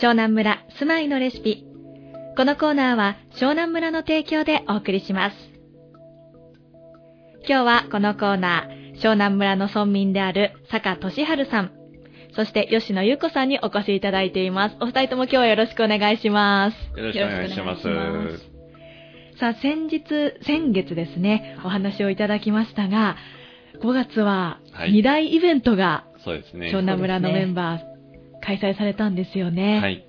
[0.00, 1.66] 湘南村住まいのレシピ。
[2.34, 5.36] このコーナーは湘南村の提供でお送りします。
[7.46, 11.72] 今日はこのコーナー、湘南村の村民である坂俊春さん、
[12.34, 14.76] そして吉野優子さんにお越しいただいています。
[14.80, 16.98] お二人とも今日はよろしくお願いします。
[16.98, 17.82] よろしくお願いします。
[19.38, 20.02] さあ、先日、
[20.46, 23.16] 先月ですね、お話をいただきましたが、
[23.82, 26.68] 5月は2大イベントが、そうですね。
[26.68, 27.99] 湘南村のメンバー、
[28.42, 29.80] 開催されたんですよね。
[29.80, 30.04] はい。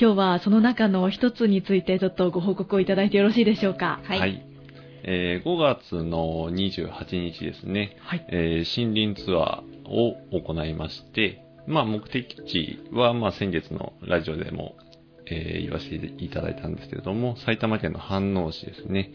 [0.00, 4.00] 今日はその中の一つについてちょっとご報告をいただいてよろしいでしょうか？
[4.04, 4.44] はい。
[5.06, 8.26] えー5月の28日ですね、はい。
[8.30, 14.76] えー森林ツアーを行いまして、まあ目的地は、まあ先月のラジオでも、
[15.26, 19.10] えー言わせていただいたんですけれども、埼玉県の飯能市ですね。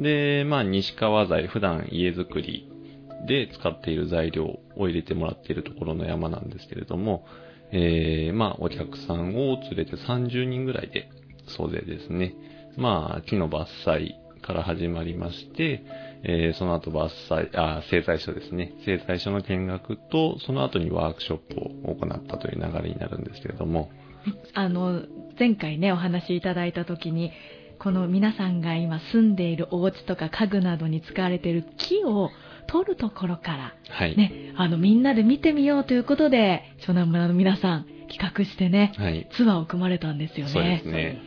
[0.00, 2.70] で、まあ西川材、普段家づくり
[3.26, 7.26] で使っている材料を入れてもらっているところの山なんですけれども、
[7.72, 11.08] えーまあお客さんを連れて30人ぐらいで
[11.56, 12.34] 総勢ですね。
[12.76, 14.10] まあ木の伐採
[14.42, 15.82] から始まりまして、
[16.22, 18.72] えーその後伐採、あ、製材所ですね。
[18.84, 23.90] 製材所の見学と、その後にワークショップを行ったという流れになるんですけれども、
[24.54, 25.02] あの、
[25.38, 27.32] 前回ね、お話しいただいたときに、
[27.78, 32.30] この皆さんが今住んでいるお家とか家具などに使われている木を
[32.66, 34.16] 取るところから、はい。
[34.16, 39.28] ね、あの、みんなで見てみようということで、湘南村の皆さん企画してね、はい。
[39.32, 40.52] ツアーを組まれたんですよね。
[40.52, 41.18] そうですね。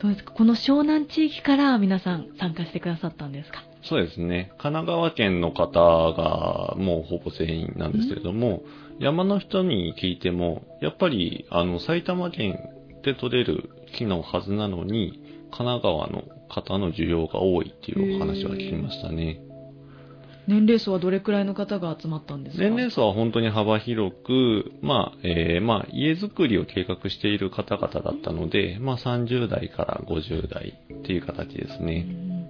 [0.00, 0.32] どうですか？
[0.32, 3.62] この湘南地域から皆さん参加してくださったんですか？
[3.82, 4.52] そうですね。
[4.58, 5.80] 神奈川県の方
[6.12, 8.62] がもうほぼ全員なんですけれども、
[8.98, 12.58] 山の人に聞いても、やっぱり、あの、埼玉県
[13.04, 19.40] で取れる木のはずなのに、神奈川の方の需要が多いっていうお話は聞きましたね。
[20.48, 22.62] 年齢層はどれくらいの方が集まったんですか？
[22.62, 32.00] 年齢層は本当に幅広く、まあ、えーまあ、家づくりを計画している方々だったので、まあ、30代から50代っていう形ですうね。
[32.00, 32.46] ん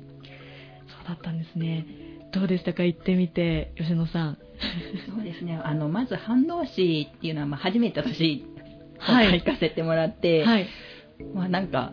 [0.89, 1.87] そうだったんですね。
[2.33, 2.83] どうでしたか？
[2.85, 4.39] 行ってみて、吉野さん。
[5.15, 5.59] そうですね。
[5.63, 8.45] あの、まず、飯能市っていうのは、まあ、初めて私、
[8.99, 10.67] はい行かせてもらって、はい。
[11.35, 11.93] まあ、なんか、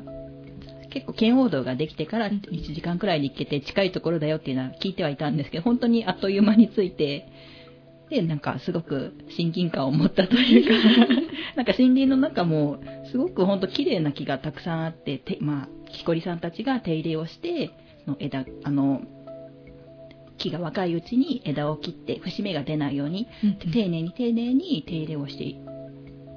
[0.94, 2.40] 結構、圏央道ができてから1
[2.74, 7.28] 時間くらいで行けて、近いところだよっていうのは聞いてはいたんですけど、本当にあっという間に着いて、
[8.10, 11.16] で、なんか、すごく親近感を持ったというか、
[11.56, 12.80] なんか森林の中も、
[13.12, 17.72] すごく本当綺麗な木がたくさんあって、てまあ、木こりさんたちが手入れをして、
[18.06, 19.02] その枝、あの、
[20.38, 23.28] 木が若いうちに枝を切って節目が出ないように
[23.72, 25.73] 丁寧に丁寧に手入れをして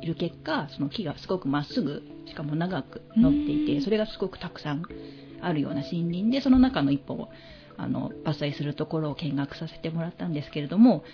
[0.06, 3.78] いる結果その木がすごくまっすぐしかも長く伸っていうん。
[3.78, 4.82] てそれがすごくたくさん
[5.40, 7.28] あるような森林でその中の一本を
[7.78, 11.04] あの伐採するところを見学させてもらったんですけれども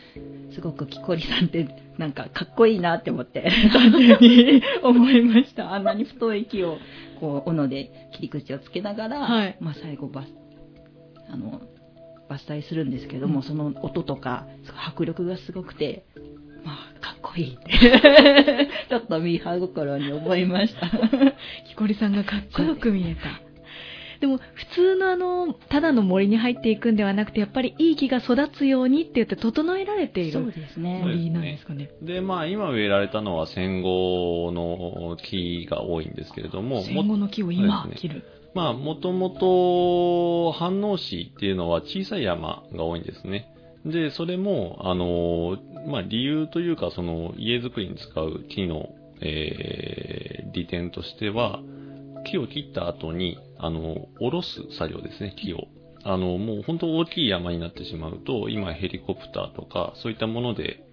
[0.55, 1.67] すごく木こりさんって
[1.99, 5.73] なんかかっこいいなって思って 単純に思いました。
[5.73, 6.79] あんなに太い木を
[7.19, 9.57] こう斧で切り口をつけながら、はい。
[9.61, 10.25] まあ、最後伐
[11.29, 11.63] あの
[12.29, 13.43] 伐採するんですけども、うん。
[13.43, 14.47] その音とか
[14.87, 16.05] 迫力がすごくて
[17.33, 17.71] こいいって
[18.89, 20.89] ちょっとミーハー心に思いました
[21.69, 23.53] 木こりさんがかっこよく見えた。
[24.21, 31.91] でも、普通のあの、ただの森に入っていくんではなくて、やっぱりいい木が育つようにって言って整えられていそうるですね森なんですかね。
[32.01, 38.23] で、まあ、今植えられたのは戦後の木が多いんですけれども、戦後の木を今切る。
[38.55, 43.52] まあ、もともと、飯能市っていうのは小さい山が多いんですね。
[43.85, 48.89] で、それも、あの、まあ、理由というか、その、家づくりに使う木の、
[49.21, 51.61] えー利点としては、
[52.25, 54.49] 木を切った後に、あの、下ろす
[54.79, 55.67] 作業ですね、木を。
[56.05, 60.85] あの、もう本当大きい山になってしまうと、今ヘリコプターとか、そういったもので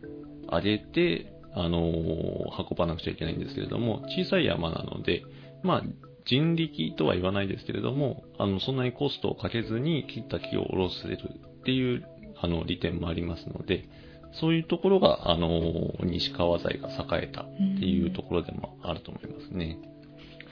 [0.51, 5.23] 上げて、あの、運ばなくちゃいけないんですけれども、小さい山なので、
[5.63, 5.83] まあ、
[6.25, 12.05] 人力とは言わないですけれども、あの、そんなにコストをかけずに切った木を下ろせるっていう、
[12.41, 13.85] あの、利点もありますので、
[14.33, 15.59] そういうところが、あの、
[16.03, 17.45] 西川材が栄えたっ
[17.79, 19.79] ていうところでもあると思いますね。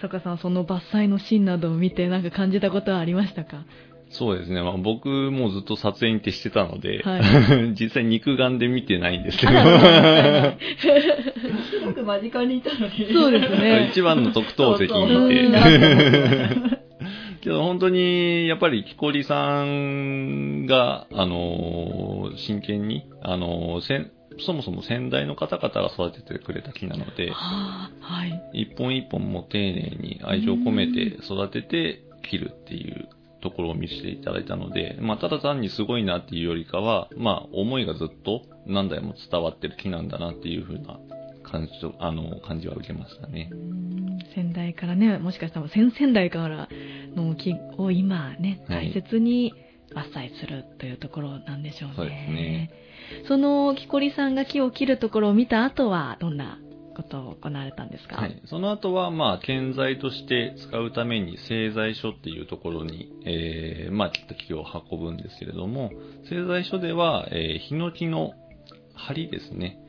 [0.02, 3.66] 坂さん、その伐採のシーンなどを見て、なんか感じたことはありましたか？
[4.10, 4.62] そうですね。
[4.62, 7.20] まあ、僕もずっと撮影に徹してたので、は
[7.78, 9.52] 実際肉眼で見てないんですけど、
[11.70, 13.90] すごく間近にいたのにそうですね。
[13.92, 16.77] 一番の特等席にいて。
[17.38, 28.52] けど本当に、やっぱり木こりさんが、あのー真剣に、あのーせんそもそも先代の方々が育ててくれた木なので、はあ、はい。
[28.54, 33.10] 一本一本も丁寧に愛情を込めて育てて切るっていう
[33.42, 41.00] ところを見せていただいたので、まあ、ただ単にすごいなっていうよりかは、まあ、思いがずっと何代も伝わってる木なんだなっていう風な
[41.44, 43.56] 感じと、あの、感じは受けましたねう。
[43.56, 46.68] ん先代からね、もしかしたら先々代から
[47.16, 49.54] の木を今ね、はい大切に
[49.96, 51.96] 伐採するというところなんでしょうね。
[51.96, 52.72] そうですね
[53.28, 56.60] その木こりさんが木を切るところを見た後は、どんな
[56.96, 58.18] ことを行われたんですか？
[58.18, 58.42] はい。
[58.48, 65.92] その後は、まあ、建材として使うために製材所っていうところに、えー、まあ、切った木を運ぶんですけれども、
[66.30, 68.34] 製材所では、えー、ヒノキの
[68.96, 69.80] 梁ですね。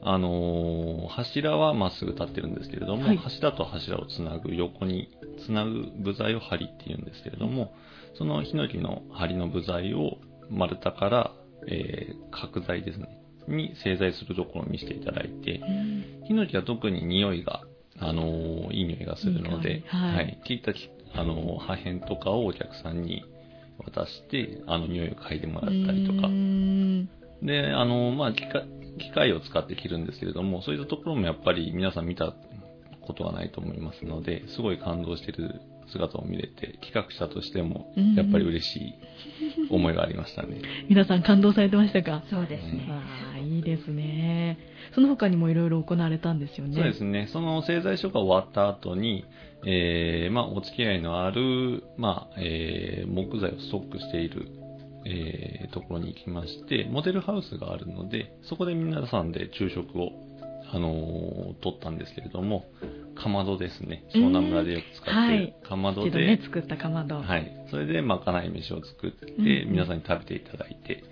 [0.00, 7.72] あのー柱はまっすぐ立ってるんですけれども、はい柱と柱をつなぐ横につなぐ部材を梁っていうんですけれども、
[8.16, 10.18] そのヒノキの梁の部材を
[10.50, 11.32] 丸太から、
[11.68, 13.08] えー角材ですね、
[13.48, 17.62] に製材するところを見せていただいて、うんヒノキは特に匂いが、
[17.98, 20.02] あのーいい匂いがするので、いい香り。
[20.16, 20.40] はい。
[20.44, 23.24] 切ったき、あのー破片とかをお客さんに
[23.78, 26.28] 渡して、あの、匂いを嗅いでもらったりとか。
[27.42, 28.66] で、あのーまあ、機械、
[28.98, 32.34] 機械を使って切るんですけれども、そういったところもやっぱり皆さん見た
[33.08, 35.60] ことはないと思いますので、すごい感動している
[35.90, 38.94] 姿を見れて、企画者としてもうん、やっぱり嬉しい
[39.70, 40.60] 思いがありましたね。
[40.88, 42.22] 皆さん感動されてましたか？
[42.30, 42.86] そうですね。
[42.88, 43.02] わ
[43.34, 44.58] あ、いいですね。
[44.94, 46.74] その他にもいろいろ行われたんですよね。
[46.74, 47.26] そうですね。
[47.28, 49.24] その製材所が終わった後に、
[49.66, 54.46] えーまあ、お付き合いのある、まあ、えー木材をストックしている、
[55.04, 60.12] えーところに行きまして、モデルハウスがあるので、そこで皆さんで昼食を、
[60.70, 62.66] あのー取ったんですけれども、
[63.22, 64.04] かまどですね。
[64.14, 67.16] 湘南村でよく使っているかまどで、一度ね、作ったかまど。
[67.16, 67.66] はい。
[67.70, 71.04] それで、まかない飯を作って、うんうん皆さんに食べていただいて、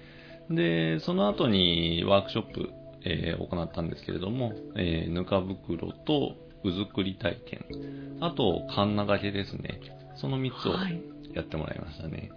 [0.51, 2.71] で、その後にワークショップ、
[3.05, 9.81] えー行ったんですけれども、えーぬか袋とうずくり体験、あと、カンナ掛けですね。
[10.17, 11.01] その3つをはい。
[11.35, 12.31] やってもらいましたね。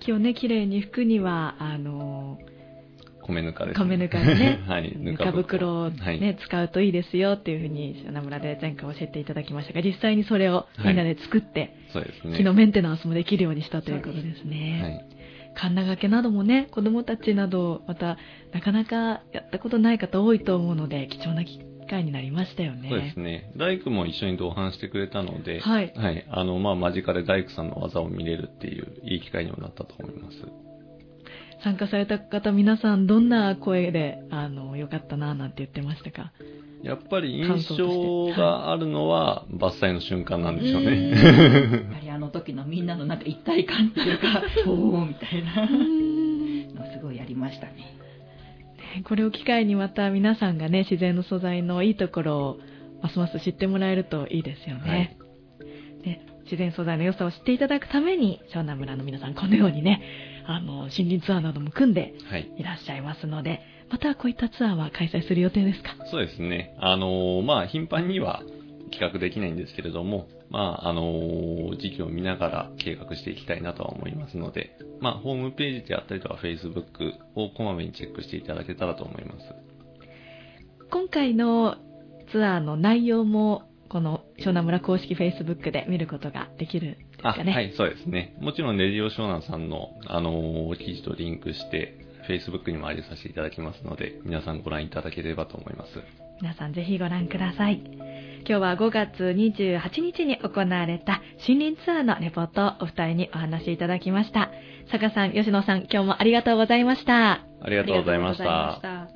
[0.00, 2.38] 木をね、綺麗に拭くには、あの
[3.26, 3.84] 米ぬかです、ね。
[3.84, 4.96] 米ぬかでね はい。
[4.96, 6.36] ぬか袋をね、はい。
[6.36, 12.36] 使うといいですよっていうふうに、湘南村で前回教えていただきましたが、実際にそれをみんなで作って、そうですね。
[12.36, 15.06] 木のメンテナンスもできるようにしたということですはね。
[15.12, 15.16] い。
[15.56, 18.18] カンナ掛けなどもね、子供たちなど、また、
[18.52, 21.58] なかなかやったことない方多いと思うので、貴重な機
[21.88, 22.88] 会になりましたよね。
[22.90, 23.50] そうですね。
[23.56, 26.26] 大工も一緒に同伴してくれたので、はいはい。
[26.28, 30.36] あの、まあ、間近で大工さんの技を見れるっていう、いい機会にもなったと思います。
[31.62, 36.32] 参加された方、皆さんどんな声で、あの、よかったな、なんて言ってましたか？
[36.82, 41.10] やっぱり印象があるのは、伐採の瞬間なんでしょううね。
[41.10, 45.66] やはりあの時のみんなのなんか一体感っていうか、 おーみたいな。
[45.66, 47.96] のすごいやりましたね。
[49.04, 52.58] これを機会にまた皆さんがね、自然の素材のいいところを
[53.02, 55.16] ますます知ってもらえるといいですよね。
[55.18, 55.25] で
[56.46, 60.00] 自然素材の良さを知っていただくために、湘南村の皆さん、このようにね、
[60.46, 62.50] あの、森林ツアーなども組んではい。
[62.56, 63.60] いらっしゃいますので、
[63.90, 65.90] またこういったツアーは開催する予定ですか？
[66.10, 66.74] そうですね。
[66.80, 68.42] あのーまあ、頻繁には
[68.90, 79.38] 企画できないんですけれども、まあ、あのー時期を見ながら計画していきたいなとは思いますので、まあ、ホームページであったりとか、Facebook をこまめにチェックしていただけたらと思います。
[80.90, 81.76] 今回の
[82.30, 87.52] ツアーの内容も、この湘南村公式 Facebook で見ることができるんですあ、かね。
[87.52, 88.36] はい、そうですね。
[88.40, 96.02] もちろん、レディオ湘南さんの、あのー記事とリンクして、Facebook にも上げさせていただきますので、皆さんご覧いただければと思います。
[96.40, 97.82] 皆さんぜひご覧ください。
[98.48, 104.50] 今日は5月28日に行われた森林ツアーのレポートをお二人にお話しいただきました。
[104.90, 107.44] 坂さん、吉野さん、今日もありがとうございました。
[107.60, 109.08] ありがとうございました。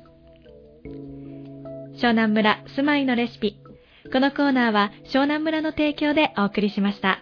[1.95, 3.60] 湘南村住まいのレシピ。
[4.09, 7.21] このコーナーは湘南村の提供でお送りしました。